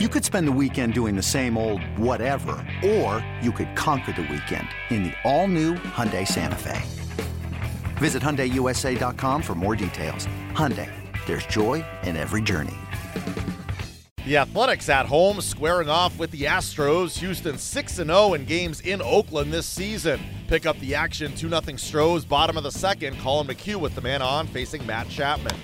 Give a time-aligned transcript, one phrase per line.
[0.00, 4.22] You could spend the weekend doing the same old whatever, or you could conquer the
[4.22, 6.82] weekend in the all-new Hyundai Santa Fe.
[7.98, 10.26] Visit HyundaiUSA.com for more details.
[10.50, 10.90] Hyundai,
[11.26, 12.74] there's joy in every journey.
[14.24, 17.16] The Athletics at home squaring off with the Astros.
[17.18, 20.18] Houston 6 0 in games in Oakland this season.
[20.48, 23.16] Pick up the action 2 0 Stros, bottom of the second.
[23.20, 25.54] Collin McHugh with the man on, facing Matt Chapman.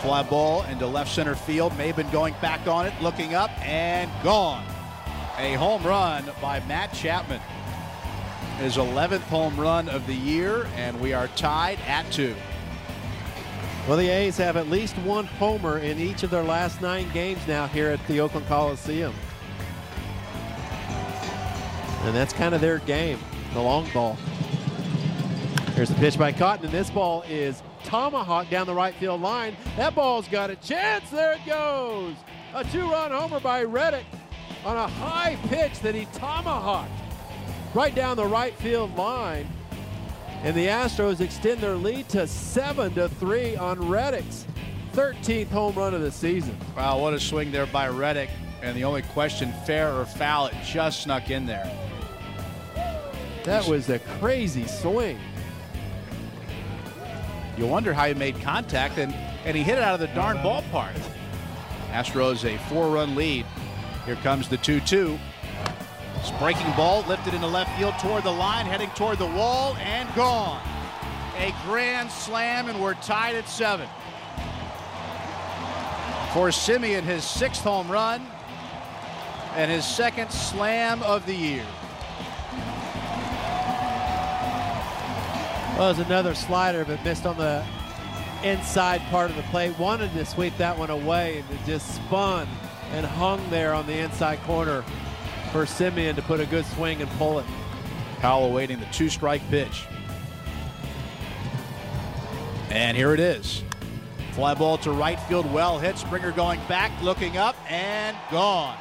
[0.00, 1.72] Fly ball into left center field.
[1.72, 4.64] Maybin going back on it, looking up, and gone.
[5.38, 7.40] A home run by Matt Chapman.
[8.58, 12.34] His 11th home run of the year, and we are tied at two.
[13.88, 17.40] Well, the A's have at least one homer in each of their last nine games
[17.48, 19.14] now here at the Oakland Coliseum.
[22.02, 23.18] And that's kind of their game,
[23.54, 24.16] the long ball.
[25.74, 29.56] Here's the pitch by Cotton, and this ball is tomahawk down the right field line.
[29.76, 31.10] That ball's got a chance.
[31.10, 32.14] There it goes.
[32.54, 34.06] A two-run homer by Reddick
[34.64, 36.90] on a high pitch that he tomahawked
[37.74, 39.48] right down the right field line.
[40.42, 44.46] And the Astros extend their lead to 7 to 3 on Reddick's
[44.92, 46.56] 13th home run of the season.
[46.76, 48.30] Wow, what a swing there by Reddick.
[48.62, 51.70] And the only question, fair or foul, it just snuck in there.
[53.44, 55.18] That was a crazy swing.
[57.58, 59.12] You wonder how he made contact, and,
[59.44, 60.94] and he hit it out of the darn ballpark.
[61.90, 63.44] Astros a four-run lead.
[64.06, 65.18] Here comes the 2-2.
[66.20, 70.08] It's Breaking ball lifted into left field toward the line, heading toward the wall, and
[70.14, 70.62] gone.
[71.36, 73.88] A grand slam, and we're tied at seven.
[76.32, 78.24] For Semien, his sixth home run
[79.56, 81.64] and his second slam of the year.
[85.78, 87.64] Well, it was another slider, but missed on the
[88.42, 89.78] inside part of the plate.
[89.78, 92.48] Wanted to sweep that one away, and it just spun
[92.90, 94.82] and hung there on the inside corner
[95.52, 97.46] for Semien to put a good swing and pull it.
[98.18, 99.86] Powell awaiting the two strike pitch.
[102.70, 103.62] And here it is.
[104.32, 105.96] Fly ball to right field, well hit.
[105.96, 108.76] Springer going back, looking up, and gone.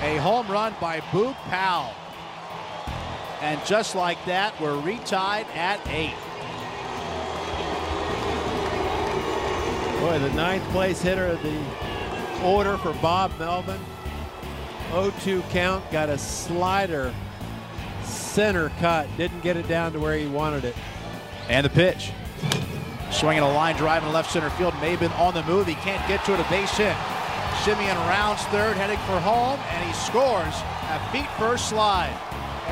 [0.00, 1.92] A home run by Boog Powell.
[3.42, 6.14] And just like that, we're retied at eight.
[10.00, 13.80] Boy, the ninth place hitter of the order for Bob Melvin.
[14.92, 17.12] 0-2 count, got a slider
[18.04, 19.08] center cut.
[19.16, 20.76] Didn't get it down to where he wanted it.
[21.48, 22.12] And the pitch.
[23.10, 24.72] Swinging a line drive in left center field.
[24.74, 25.66] Maybin on the move.
[25.66, 26.38] He can't get to it.
[26.38, 26.94] A base hit.
[27.64, 30.54] Semien rounds third, heading for home, and he scores
[30.90, 32.16] a feet first slide.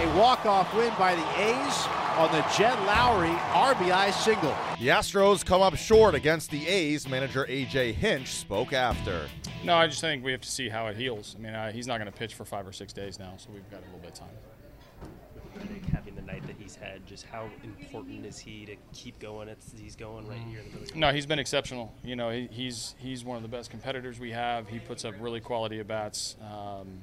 [0.01, 4.57] A walk-off win by the A's on the Jed Lowrie RBI single.
[4.81, 7.07] The Astros come up short against the A's.
[7.07, 9.29] Manager AJ Hinch spoke after.
[9.63, 11.37] No, I just think we have to see how it heals.
[11.39, 13.51] I mean, uh, he's not going to pitch for five or six days now, so
[13.53, 15.83] we've got a little bit of time.
[15.93, 19.49] Having the night that he's had, just how important is he to keep going?
[19.51, 20.99] It's, he's going right here in the middle.
[20.99, 21.93] No, he's been exceptional.
[22.03, 24.67] You know, he, he's he's one of the best competitors we have.
[24.67, 26.37] He puts up really quality at bats.
[26.41, 27.03] Um,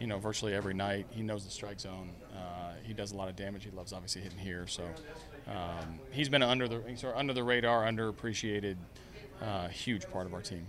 [0.00, 1.06] you know, virtually every night.
[1.10, 2.10] He knows the strike zone.
[2.34, 3.64] Uh, he does a lot of damage.
[3.64, 4.66] He loves obviously hitting here.
[4.66, 4.82] So
[5.46, 8.76] um, he's been under the sort of under the radar, underappreciated,
[9.42, 10.66] uh, huge part of our team.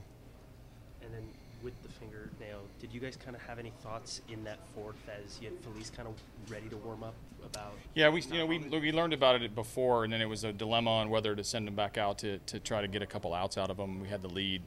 [1.01, 1.23] And then
[1.63, 5.39] with the fingernail, did you guys kind of have any thoughts in that fourth as
[5.41, 6.15] you had Feliz kind of
[6.51, 7.15] ready to warm up
[7.45, 7.73] about?
[7.95, 10.51] Yeah, we you know we we learned about it before, and then it was a
[10.51, 13.33] dilemma on whether to send him back out to to try to get a couple
[13.33, 14.01] outs out of him.
[14.01, 14.61] We had the lead.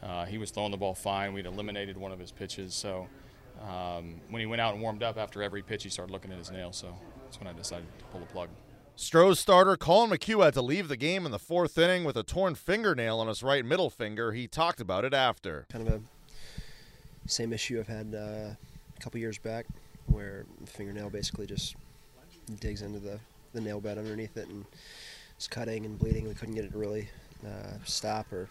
[0.00, 1.32] Uh, he was throwing the ball fine.
[1.32, 3.08] We'd eliminated one of his pitches, so.
[3.60, 6.38] Um, when he went out and warmed up after every pitch, he started looking at
[6.38, 6.72] his nail.
[6.72, 6.94] So
[7.24, 8.48] that's when I decided to pull the plug.
[8.96, 12.22] Stros starter Collin McHugh had to leave the game in the fourth inning with a
[12.22, 14.32] torn fingernail on his right middle finger.
[14.32, 15.66] He talked about it after.
[15.68, 16.00] Kind of a
[17.26, 19.66] same issue I've had uh, a couple years back,
[20.06, 21.74] where the fingernail basically just
[22.60, 23.18] digs into the,
[23.52, 24.64] the nail bed underneath it and
[25.36, 26.28] it's cutting and bleeding.
[26.28, 27.08] We couldn't get it to really
[27.44, 28.48] uh, stop or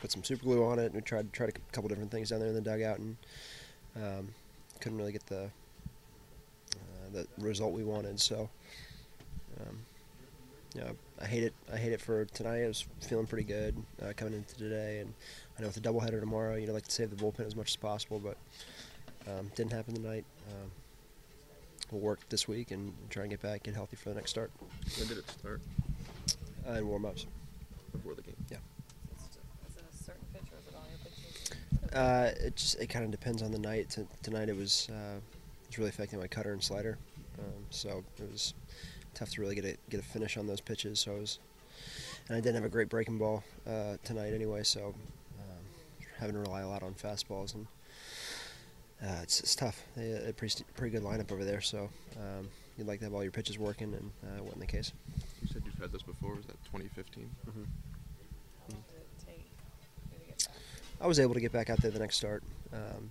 [0.00, 0.92] put some super glue on it.
[0.92, 3.16] We tried tried a couple different things down there in the dugout and
[3.96, 4.28] um,
[4.80, 8.20] couldn't really get the uh, the result we wanted.
[8.20, 8.48] So,
[9.60, 9.78] um,
[10.74, 10.90] yeah,
[11.20, 11.54] I hate it.
[11.72, 12.64] I hate it for tonight.
[12.64, 15.14] I was feeling pretty good uh, coming into today, and
[15.58, 17.70] I know with the doubleheader tomorrow, you know, like to save the bullpen as much
[17.70, 18.36] as possible, but
[19.30, 20.24] um, didn't happen tonight.
[20.48, 20.70] Um,
[21.90, 24.50] we'll work this week and try and get back, get healthy for the next start.
[24.98, 25.60] When did it start?
[26.68, 27.26] Uh, and warm ups.
[27.92, 28.36] Before the game.
[28.50, 28.58] Yeah.
[29.68, 31.78] Is it a certain pitch or is it all your pitches?
[31.96, 33.88] Uh, it just it kind of depends on the night.
[33.88, 36.98] T- tonight it was uh, it was really affecting my cutter and slider,
[37.38, 38.52] um, so it was
[39.14, 41.00] tough to really get a get a finish on those pitches.
[41.00, 41.38] So I was,
[42.28, 44.62] and I didn't have a great breaking ball uh, tonight anyway.
[44.62, 44.94] So
[45.38, 45.64] um,
[46.18, 47.66] having to rely a lot on fastballs, and
[49.02, 49.82] uh, it's, it's tough.
[49.96, 51.88] They a pretty pretty good lineup over there, so
[52.18, 54.92] um, you'd like to have all your pitches working, and uh, wasn't the case.
[55.40, 56.34] You said you've had this before.
[56.34, 57.30] Was that 2015?
[57.46, 59.50] How long did it take
[60.12, 60.56] you to get back?
[61.06, 62.42] I was able to get back out there the next start.
[62.72, 63.10] Um,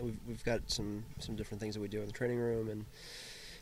[0.00, 2.84] we've, we've got some some different things that we do in the training room and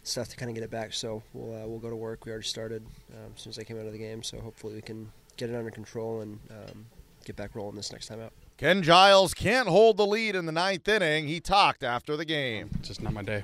[0.03, 0.93] stuff to kind of get it back.
[0.93, 2.27] So we'll uh, we'll go to work.
[2.27, 2.85] We already started
[3.15, 4.23] um, as soon as I came out of the game.
[4.23, 6.85] So hopefully we can get it under control and um,
[7.25, 8.35] get back rolling this next time out.
[8.59, 11.27] Ken Giles can't hold the lead in the ninth inning.
[11.27, 12.69] He talked after the game.
[12.81, 13.43] It's just not my day.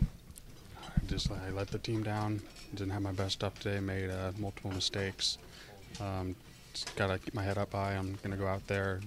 [0.83, 2.43] I just I let the team down.
[2.75, 3.81] Didn't have my best stuff today.
[3.81, 5.39] Made uh, multiple mistakes.
[5.99, 6.37] Um,
[6.75, 7.95] just gotta keep my head up high.
[7.95, 9.01] I'm gonna go out there,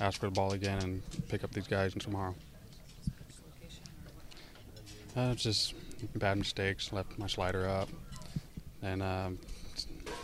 [0.00, 2.34] ask for the ball again, and pick up these guys tomorrow.
[5.16, 5.74] Uh, just
[6.14, 6.92] bad mistakes.
[6.92, 7.88] Left my slider up,
[8.82, 9.38] and um,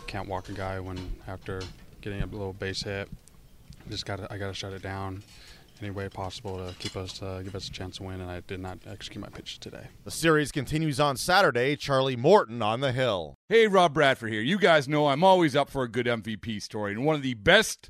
[0.07, 0.97] can't walk a guy when
[1.27, 1.61] after
[2.01, 3.09] getting a little base hit.
[3.89, 5.23] Just gotta I gotta shut it down
[5.81, 8.21] any way possible to keep us uh, give us a chance to win.
[8.21, 9.87] And I did not execute my pitch today.
[10.03, 11.75] The series continues on Saturday.
[11.75, 13.35] Charlie Morton on the hill.
[13.49, 14.41] Hey, Rob Bradford here.
[14.41, 17.35] You guys know I'm always up for a good MVP story, and one of the
[17.35, 17.89] best